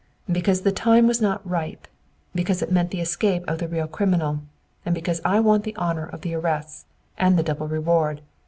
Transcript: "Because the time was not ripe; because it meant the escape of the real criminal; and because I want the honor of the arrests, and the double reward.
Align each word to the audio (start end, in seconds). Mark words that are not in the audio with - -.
"Because 0.31 0.61
the 0.61 0.71
time 0.71 1.05
was 1.05 1.21
not 1.21 1.47
ripe; 1.47 1.87
because 2.33 2.63
it 2.63 2.71
meant 2.71 2.89
the 2.89 3.01
escape 3.01 3.43
of 3.47 3.59
the 3.59 3.67
real 3.67 3.85
criminal; 3.87 4.41
and 4.83 4.95
because 4.95 5.21
I 5.23 5.39
want 5.39 5.63
the 5.63 5.75
honor 5.75 6.07
of 6.07 6.21
the 6.21 6.33
arrests, 6.33 6.85
and 7.19 7.37
the 7.37 7.43
double 7.43 7.67
reward. 7.67 8.21